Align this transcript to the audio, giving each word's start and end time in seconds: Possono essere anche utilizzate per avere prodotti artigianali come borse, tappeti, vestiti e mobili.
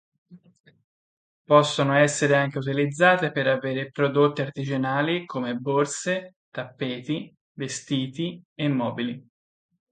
Possono 1.45 1.93
essere 1.95 2.35
anche 2.35 2.57
utilizzate 2.57 3.31
per 3.31 3.45
avere 3.45 3.91
prodotti 3.91 4.41
artigianali 4.41 5.27
come 5.27 5.53
borse, 5.53 6.37
tappeti, 6.49 7.31
vestiti 7.53 8.41
e 8.55 8.67
mobili. 8.67 9.23